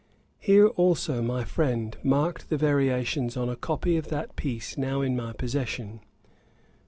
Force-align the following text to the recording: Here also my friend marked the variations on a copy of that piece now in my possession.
Here 0.39 0.65
also 0.65 1.21
my 1.21 1.43
friend 1.43 1.95
marked 2.01 2.49
the 2.49 2.57
variations 2.57 3.37
on 3.37 3.49
a 3.49 3.55
copy 3.55 3.97
of 3.97 4.07
that 4.07 4.35
piece 4.35 4.75
now 4.75 5.01
in 5.01 5.15
my 5.15 5.31
possession. 5.31 5.99